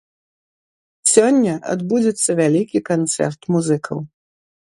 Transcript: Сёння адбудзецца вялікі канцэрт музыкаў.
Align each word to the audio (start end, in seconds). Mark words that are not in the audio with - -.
Сёння 1.13 1.53
адбудзецца 1.73 2.29
вялікі 2.41 2.83
канцэрт 2.89 3.41
музыкаў. 3.59 3.97